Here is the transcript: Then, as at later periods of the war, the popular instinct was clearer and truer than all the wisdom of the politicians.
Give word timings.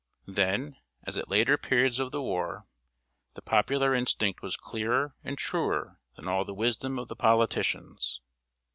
Then, 0.25 0.77
as 1.03 1.15
at 1.15 1.29
later 1.29 1.59
periods 1.59 1.99
of 1.99 2.09
the 2.11 2.23
war, 2.23 2.65
the 3.35 3.41
popular 3.43 3.93
instinct 3.93 4.41
was 4.41 4.55
clearer 4.55 5.13
and 5.23 5.37
truer 5.37 5.99
than 6.15 6.27
all 6.27 6.43
the 6.43 6.55
wisdom 6.55 6.97
of 6.97 7.07
the 7.07 7.15
politicians. 7.15 8.19